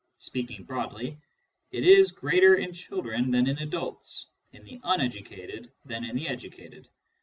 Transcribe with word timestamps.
Speaking 0.17 0.63
broadly, 0.65 1.19
it 1.71 1.83
is 1.83 2.09
greater 2.11 2.55
in 2.55 2.73
children 2.73 3.29
than 3.29 3.45
in 3.47 3.59
adults, 3.59 4.25
in 4.51 4.65
the 4.65 4.81
uneducated 4.83 5.71
than 5.85 6.03
in 6.03 6.15
the 6.15 6.27
educated. 6.27 6.87